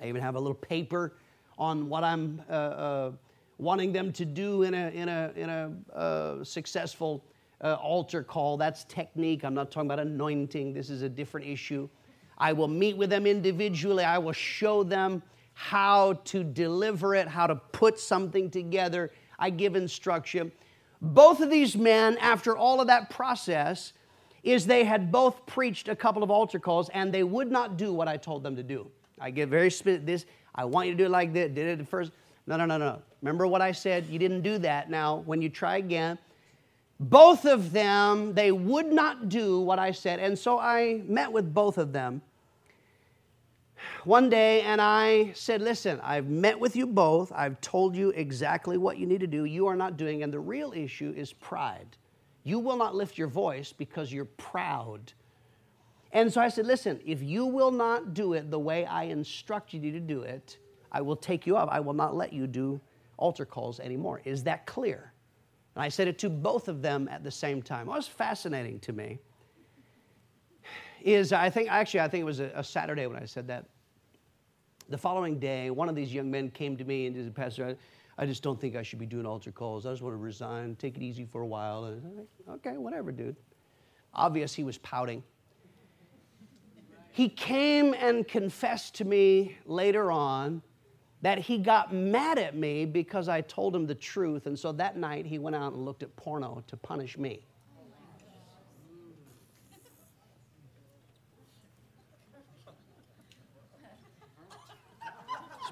[0.01, 1.15] I even have a little paper
[1.57, 3.11] on what I'm uh, uh,
[3.57, 7.23] wanting them to do in a, in a, in a uh, successful
[7.61, 8.57] uh, altar call.
[8.57, 9.43] That's technique.
[9.43, 10.73] I'm not talking about anointing.
[10.73, 11.89] This is a different issue.
[12.37, 14.03] I will meet with them individually.
[14.03, 15.23] I will show them
[15.55, 19.11] how to deliver it, how to put something together.
[19.39, 20.51] I give instruction.
[21.01, 23.93] Both of these men, after all of that process,
[24.43, 27.93] is they had both preached a couple of altar calls and they would not do
[27.93, 28.91] what I told them to do.
[29.19, 30.05] I get very specific.
[30.05, 31.51] This I want you to do it like this.
[31.51, 32.11] Did it at first.
[32.47, 33.01] No, no, no, no.
[33.21, 34.05] Remember what I said?
[34.07, 34.89] You didn't do that.
[34.89, 36.19] Now, when you try again,
[36.99, 40.19] both of them, they would not do what I said.
[40.19, 42.21] And so I met with both of them
[44.03, 47.31] one day and I said, Listen, I've met with you both.
[47.33, 49.45] I've told you exactly what you need to do.
[49.45, 50.23] You are not doing.
[50.23, 51.97] And the real issue is pride.
[52.43, 55.13] You will not lift your voice because you're proud.
[56.11, 59.83] And so I said, Listen, if you will not do it the way I instructed
[59.83, 60.57] you to do it,
[60.91, 61.69] I will take you up.
[61.71, 62.79] I will not let you do
[63.17, 64.21] altar calls anymore.
[64.23, 65.11] Is that clear?
[65.75, 67.87] And I said it to both of them at the same time.
[67.87, 69.19] What was fascinating to me.
[71.01, 73.65] Is I think actually I think it was a, a Saturday when I said that.
[74.89, 77.75] The following day, one of these young men came to me and said, Pastor,
[78.17, 79.85] I, I just don't think I should be doing altar calls.
[79.85, 81.85] I just want to resign, take it easy for a while.
[81.85, 83.35] And I okay, whatever, dude.
[84.13, 85.23] Obvious he was pouting.
[87.11, 90.61] He came and confessed to me later on
[91.21, 94.45] that he got mad at me because I told him the truth.
[94.45, 97.45] And so that night he went out and looked at porno to punish me.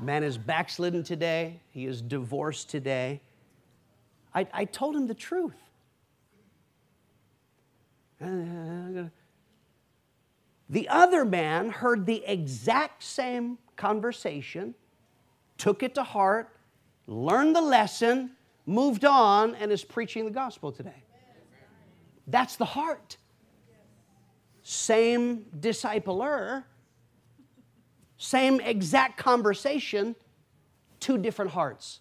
[0.03, 1.59] Man is backslidden today.
[1.71, 3.21] He is divorced today.
[4.33, 5.55] I, I told him the truth.
[10.69, 14.75] The other man heard the exact same conversation,
[15.57, 16.49] took it to heart,
[17.05, 18.31] learned the lesson,
[18.65, 21.03] moved on, and is preaching the gospel today.
[22.27, 23.17] That's the heart.
[24.63, 26.63] Same discipler,
[28.23, 30.15] same exact conversation,
[31.01, 31.99] two different hearts.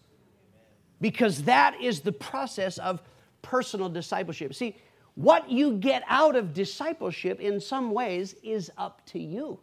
[1.01, 3.03] Because that is the process of
[3.43, 4.55] personal discipleship.
[4.55, 4.77] See,
[5.17, 9.59] what you get out of discipleship in some ways is up to you.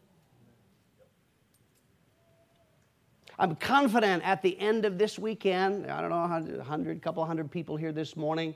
[3.40, 7.50] I'm confident at the end of this weekend, I don't know, 100, 100 couple hundred
[7.50, 8.54] people here this morning,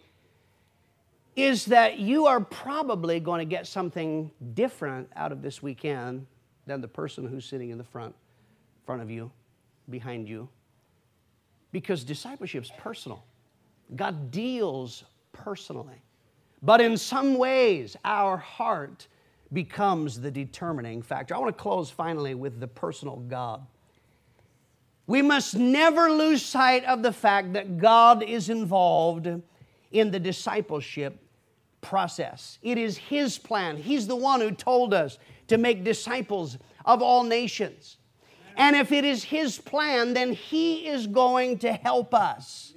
[1.37, 6.27] is that you are probably going to get something different out of this weekend
[6.65, 8.15] than the person who's sitting in the front,
[8.85, 9.31] front of you,
[9.89, 10.47] behind you.
[11.71, 13.23] Because discipleship is personal.
[13.95, 16.01] God deals personally.
[16.61, 19.07] But in some ways, our heart
[19.51, 21.35] becomes the determining factor.
[21.35, 23.65] I want to close finally with the personal God.
[25.05, 29.27] We must never lose sight of the fact that God is involved
[29.91, 31.19] in the discipleship
[31.81, 32.57] process.
[32.61, 33.75] It is His plan.
[33.75, 37.97] He's the one who told us to make disciples of all nations.
[38.55, 42.73] And if it is His plan, then He is going to help us.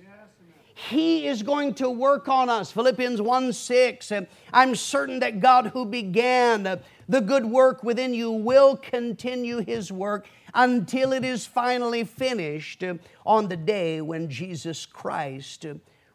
[0.74, 2.70] He is going to work on us.
[2.70, 4.12] Philippians 1 6.
[4.12, 9.90] And I'm certain that God who began the good work within you will continue His
[9.90, 12.84] work until it is finally finished
[13.24, 15.64] on the day when Jesus Christ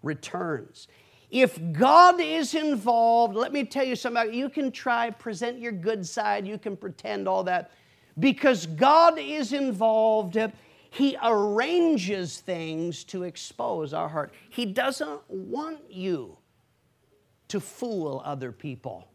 [0.04, 0.88] returns.
[1.32, 4.34] If God is involved, let me tell you something.
[4.34, 7.72] You can try, present your good side, you can pretend all that.
[8.20, 10.38] Because God is involved,
[10.89, 14.34] He arranges things to expose our heart.
[14.50, 16.38] He doesn't want you
[17.48, 19.08] to fool other people.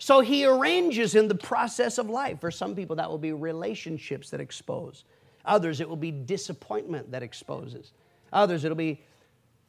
[0.00, 2.40] So He arranges in the process of life.
[2.40, 5.04] For some people, that will be relationships that expose.
[5.44, 7.92] Others, it will be disappointment that exposes.
[8.32, 9.00] Others, it'll be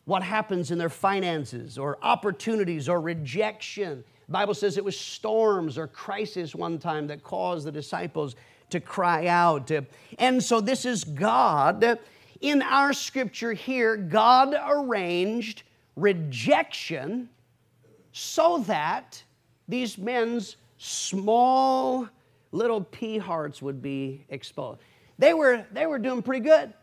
[0.06, 4.04] what happens in their finances or opportunities or rejection.
[4.28, 8.36] The Bible says it was storms or crisis one time that caused the disciples
[8.70, 9.72] to cry out.
[10.18, 12.00] And so this is God.
[12.42, 15.64] In our scripture here, God arranged
[15.96, 17.30] rejection
[18.12, 19.22] so that
[19.68, 22.08] these men's small
[22.52, 24.80] little pea hearts would be exposed.
[25.18, 26.74] They were, they were doing pretty good.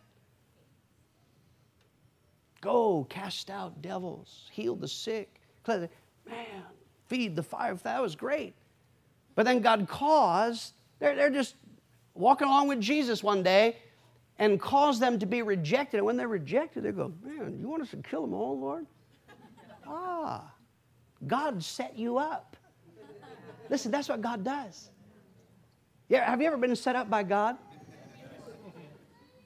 [2.62, 5.40] Go, cast out devils, heal the sick.
[5.66, 5.88] Man,
[7.09, 7.75] feed the fire.
[7.75, 8.55] That was great.
[9.35, 11.57] But then God caused, they're, they're just
[12.14, 13.77] walking along with Jesus one day
[14.38, 15.98] and caused them to be rejected.
[15.98, 18.87] And when they're rejected, they go, Man, you want us to kill them all, Lord?
[19.87, 20.53] ah,
[21.27, 22.57] God set you up.
[23.68, 24.91] Listen, that's what God does.
[26.09, 27.57] Yeah, have you ever been set up by God?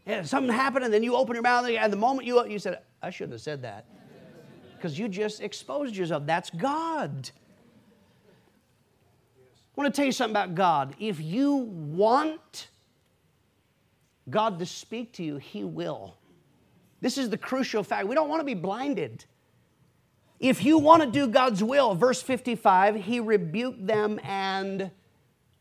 [0.06, 2.78] Yeah, something happened, and then you open your mouth, and the moment you you said,
[3.02, 3.86] I shouldn't have said that.
[4.76, 6.26] Because you just exposed yourself.
[6.26, 7.30] That's God.
[9.76, 10.94] I want to tell you something about God.
[10.98, 12.68] If you want
[14.28, 16.16] God to speak to you, He will.
[17.00, 18.08] This is the crucial fact.
[18.08, 19.24] We don't want to be blinded.
[20.40, 24.90] If you want to do God's will, verse 55, He rebuked them and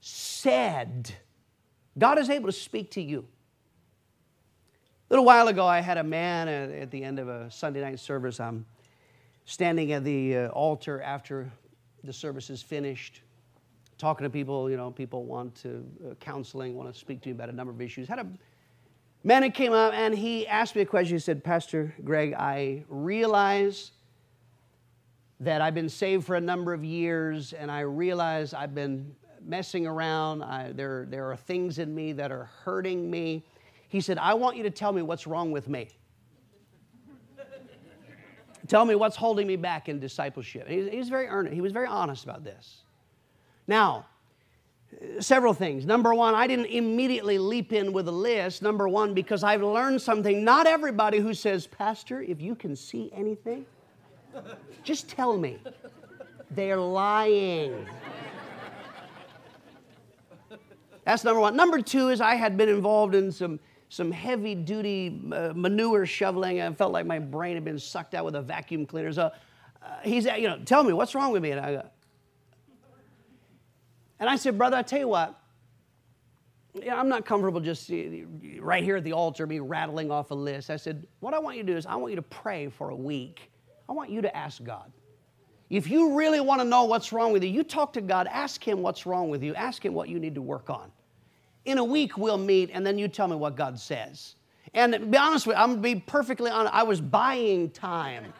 [0.01, 1.13] said,
[1.97, 3.27] God is able to speak to you.
[5.15, 8.37] Little while ago, I had a man at, the end of a Sunday night service.
[8.37, 8.65] I'm
[9.45, 11.49] standing at the uh, altar after
[12.03, 13.21] the service is finished,
[13.97, 14.69] talking to people.
[14.69, 17.71] You know, people want to uh, counseling, want to speak to me about a number
[17.71, 18.09] of issues.
[18.09, 18.27] Had a
[19.23, 21.15] man who came up and he asked me a question.
[21.15, 23.91] He said, Pastor Greg, I realize
[25.39, 29.87] that I've been saved for a number of years, and I realize I've been messing
[29.87, 30.43] around.
[30.43, 33.45] I, there, there are things in me that are hurting me.
[33.95, 35.87] He said, I want you to tell me what's wrong with me.
[38.67, 40.67] tell me what's holding me back in discipleship.
[40.67, 42.83] He, he was very earnest, he was very honest about this.
[43.67, 44.05] Now,
[45.21, 45.85] several things.
[45.85, 48.61] Number one, I didn't immediately leap in with a list.
[48.61, 50.43] Number one, because I've learned something.
[50.43, 53.65] Not everybody who says, Pastor, if you can see anything,
[54.83, 55.57] just tell me.
[56.51, 57.87] They're lying.
[61.05, 61.55] That's number one.
[61.55, 63.59] Number two is I had been involved in some,
[63.89, 66.61] some heavy duty uh, manure shoveling.
[66.61, 69.13] I felt like my brain had been sucked out with a vacuum cleaner.
[69.13, 69.31] So
[69.81, 71.51] uh, he said, you know, tell me what's wrong with me.
[71.51, 71.83] And I,
[74.19, 75.39] and I said, brother, I tell you what,
[76.91, 77.95] I'm not comfortable just uh,
[78.59, 80.69] right here at the altar, me rattling off a list.
[80.69, 82.89] I said, what I want you to do is I want you to pray for
[82.89, 83.51] a week.
[83.87, 84.91] I want you to ask God.
[85.69, 88.63] If you really want to know what's wrong with you, you talk to God, ask
[88.63, 90.91] Him what's wrong with you, ask Him what you need to work on.
[91.65, 94.35] In a week, we'll meet, and then you tell me what God says.
[94.73, 98.33] And be honest with you, I'm going to be perfectly honest, I was buying time.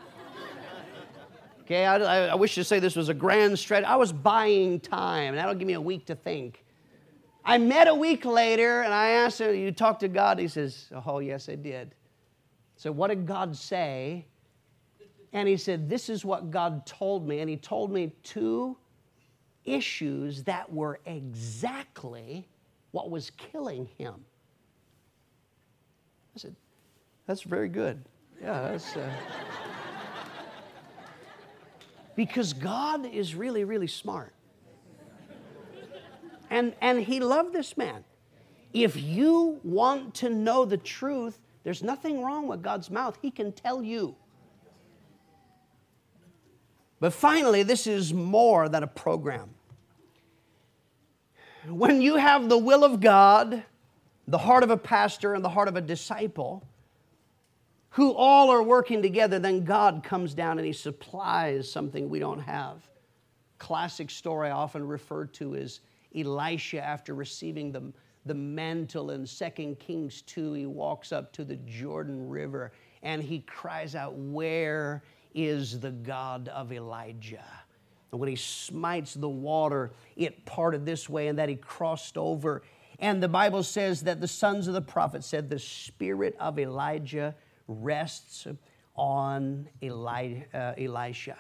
[1.61, 3.88] Okay, I, I, wish to say this was a grand strategy.
[3.88, 5.30] I was buying time.
[5.30, 6.63] And that'll give me a week to think.
[7.43, 10.38] I met a week later and I asked him, You talked to God?
[10.38, 11.95] He says, Oh, yes, I did.
[12.76, 14.28] So, what did God say?
[15.34, 17.39] And he said, This is what God told me.
[17.39, 18.78] And he told me two
[19.63, 22.47] issues that were exactly
[22.95, 24.13] what was killing him.
[26.33, 26.55] I said,
[27.27, 28.01] That's very good.
[28.41, 28.95] Yeah, that's.
[28.95, 29.11] Uh...
[32.15, 34.33] because God is really, really smart.
[36.49, 38.05] And, and he loved this man.
[38.71, 43.17] If you want to know the truth, there's nothing wrong with God's mouth.
[43.21, 44.15] He can tell you.
[47.01, 49.54] But finally, this is more than a program.
[51.70, 53.63] When you have the will of God,
[54.28, 56.68] the heart of a pastor, and the heart of a disciple,
[57.91, 62.41] who all are working together, then God comes down and He supplies something we don't
[62.41, 62.88] have.
[63.57, 65.80] Classic story often referred to as
[66.16, 67.93] Elisha after receiving the,
[68.26, 70.53] the mantle in 2 Kings 2.
[70.53, 75.03] He walks up to the Jordan River and he cries out, Where
[75.36, 77.45] is the God of Elijah.
[78.11, 82.61] And when he smites the water, it parted this way and that he crossed over.
[82.99, 87.35] And the Bible says that the sons of the prophet said, The spirit of Elijah
[87.67, 88.47] rests
[88.95, 91.37] on Eli- uh, Elisha.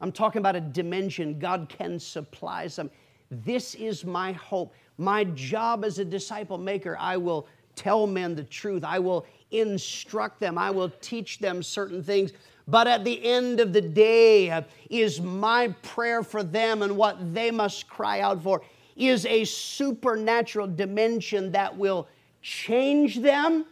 [0.00, 2.90] I'm talking about a dimension God can supply some.
[3.30, 4.72] This is my hope.
[4.96, 8.84] My job as a disciple maker, I will tell men the truth.
[8.84, 10.58] I will instruct them.
[10.58, 12.32] I will teach them certain things.
[12.68, 17.50] But at the end of the day, is my prayer for them and what they
[17.50, 18.62] must cry out for
[18.94, 22.08] is a supernatural dimension that will
[22.42, 23.64] change them,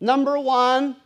[0.00, 0.96] number one,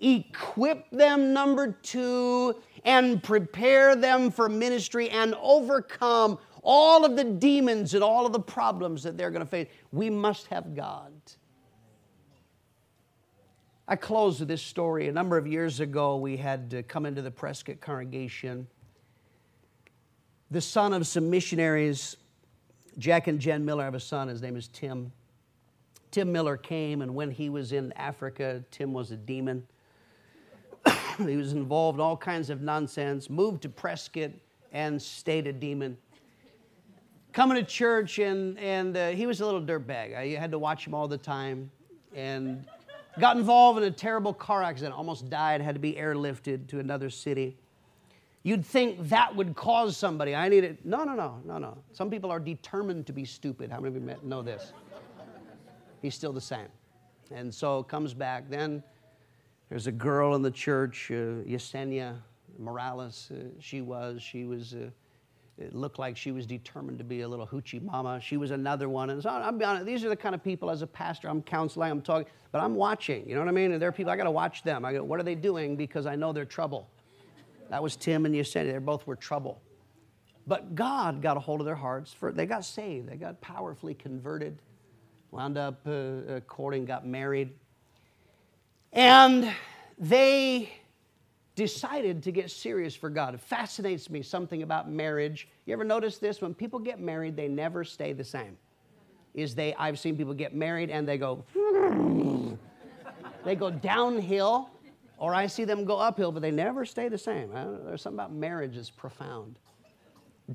[0.00, 7.94] equip them, number two, and prepare them for ministry and overcome all of the demons
[7.94, 9.68] and all of the problems that they're going to face.
[9.92, 11.12] We must have God.
[13.90, 15.08] I close with this story.
[15.08, 18.68] A number of years ago, we had come into the Prescott congregation.
[20.52, 22.16] The son of some missionaries,
[22.98, 24.28] Jack and Jen Miller have a son.
[24.28, 25.10] His name is Tim.
[26.12, 29.66] Tim Miller came, and when he was in Africa, Tim was a demon.
[31.18, 34.30] he was involved in all kinds of nonsense, moved to Prescott,
[34.70, 35.98] and stayed a demon.
[37.32, 40.16] Coming to church, and, and uh, he was a little dirtbag.
[40.16, 41.72] I had to watch him all the time.
[42.14, 42.64] And
[43.18, 47.10] got involved in a terrible car accident, almost died, had to be airlifted to another
[47.10, 47.56] city.
[48.42, 50.34] You'd think that would cause somebody.
[50.34, 50.84] I need it.
[50.84, 51.78] No, no, no, no, no.
[51.92, 53.70] Some people are determined to be stupid.
[53.70, 54.72] How many of you know this?
[56.00, 56.68] He's still the same.
[57.30, 58.48] And so comes back.
[58.48, 58.82] Then
[59.68, 62.16] there's a girl in the church, uh, Yesenia
[62.58, 63.30] Morales.
[63.30, 64.22] Uh, she was.
[64.22, 64.74] She was.
[64.74, 64.90] Uh,
[65.60, 68.20] it looked like she was determined to be a little hoochie mama.
[68.20, 69.10] She was another one.
[69.10, 71.42] And so I'm be honest, these are the kind of people as a pastor, I'm
[71.42, 73.28] counseling, I'm talking, but I'm watching.
[73.28, 73.72] You know what I mean?
[73.72, 74.84] And there are people, I got to watch them.
[74.84, 75.76] I go, what are they doing?
[75.76, 76.88] Because I know they're trouble.
[77.68, 78.72] That was Tim and Yesenia.
[78.72, 79.60] They both were trouble.
[80.46, 82.12] But God got a hold of their hearts.
[82.12, 83.08] For, they got saved.
[83.08, 84.58] They got powerfully converted.
[85.30, 87.52] Wound up uh, uh, courting, got married.
[88.92, 89.52] And
[89.98, 90.72] they
[91.54, 93.34] decided to get serious for God.
[93.34, 95.48] It fascinates me something about marriage.
[95.66, 96.40] You ever notice this?
[96.40, 98.56] When people get married, they never stay the same.
[99.34, 101.44] Is they I've seen people get married and they go
[103.44, 104.70] they go downhill,
[105.18, 107.50] or I see them go uphill, but they never stay the same.
[107.50, 109.58] There's something about marriage that's profound.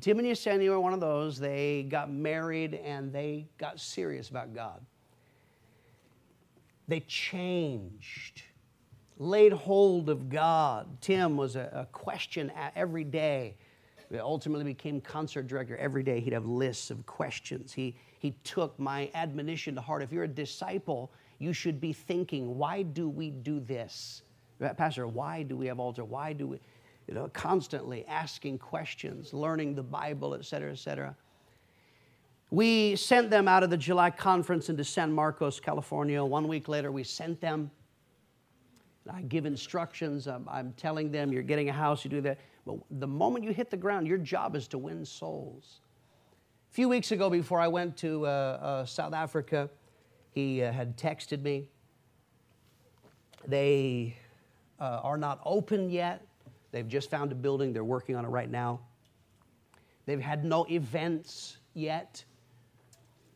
[0.02, 1.39] Tim and Yesenia were one of those.
[1.39, 4.86] They got married and they got serious about God.
[6.88, 8.43] They changed,
[9.18, 11.01] laid hold of God.
[11.01, 13.55] Tim was a, a question every day.
[14.20, 15.76] Ultimately became concert director.
[15.78, 17.74] Every day he'd have lists of questions.
[17.74, 20.03] He, he took my admonition to heart.
[20.03, 24.22] If you're a disciple, you should be thinking, why do we do this?
[24.63, 26.05] Uh, Pastor, why do we have altar?
[26.05, 26.59] Why do we,
[27.07, 31.16] you know, constantly asking questions, learning the Bible, et cetera, et cetera.
[32.51, 36.24] We sent them out of the July conference into San Marcos, California.
[36.24, 37.72] One week later, we sent them.
[39.12, 40.28] I give instructions.
[40.28, 42.39] I'm, I'm, telling them, you're getting a house, you do that.
[42.66, 45.82] But the moment you hit the ground, your job is to win souls.
[46.72, 49.70] A few weeks ago, before I went to uh, uh, South Africa,
[50.32, 51.70] he uh, had texted me.
[53.47, 54.18] They
[54.80, 56.26] uh, are not open yet.
[56.72, 58.82] They've just found a building, they're working on it right now.
[60.06, 62.24] They've had no events yet.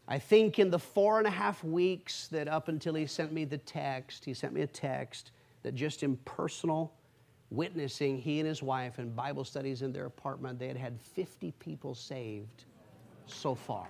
[0.07, 3.45] I think in the four and a half weeks that up until he sent me
[3.45, 5.31] the text, he sent me a text
[5.63, 6.93] that just in personal
[7.49, 11.51] witnessing, he and his wife and Bible studies in their apartment, they had had 50
[11.59, 12.65] people saved
[13.25, 13.89] so far.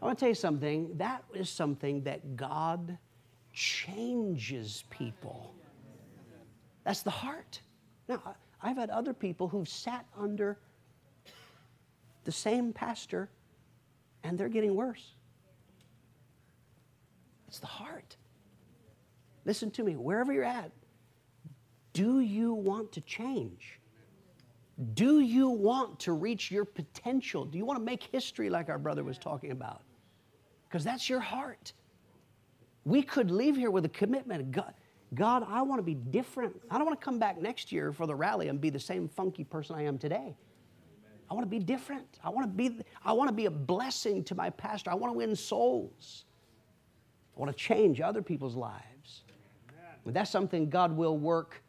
[0.00, 0.96] I want to tell you something.
[0.98, 2.98] That is something that God
[3.52, 5.54] changes people.
[6.84, 7.60] That's the heart.
[8.08, 10.58] Now, I've had other people who've sat under
[12.24, 13.28] the same pastor
[14.22, 15.14] and they're getting worse.
[17.48, 18.16] It's the heart.
[19.46, 20.72] Listen to me, wherever you're at,
[21.92, 23.80] do you want to change?
[24.94, 27.44] Do you want to reach your potential?
[27.44, 29.82] Do you want to make history like our brother was talking about?
[30.68, 31.72] Because that's your heart.
[32.84, 34.50] We could leave here with a commitment.
[34.50, 34.74] God,
[35.14, 36.60] God, I want to be different.
[36.68, 39.08] I don't want to come back next year for the rally and be the same
[39.08, 40.36] funky person I am today.
[41.30, 42.18] I want to be different.
[42.22, 44.90] I want to be, I want to be a blessing to my pastor.
[44.90, 46.24] I want to win souls.
[47.36, 48.95] I want to change other people's lives.
[50.12, 51.62] That's something God will work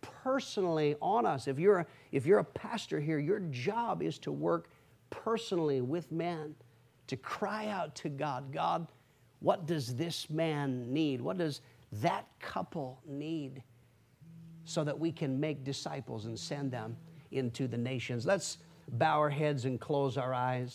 [0.00, 1.48] personally on us.
[1.48, 4.68] If you're, a, if you're a pastor here, your job is to work
[5.10, 6.54] personally with men,
[7.06, 8.86] to cry out to God God,
[9.40, 11.20] what does this man need?
[11.20, 11.60] What does
[11.92, 13.62] that couple need?
[14.64, 16.96] So that we can make disciples and send them
[17.30, 18.24] into the nations.
[18.24, 18.58] Let's
[18.92, 20.72] bow our heads and close our eyes.